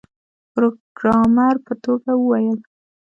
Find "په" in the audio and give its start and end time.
1.65-1.73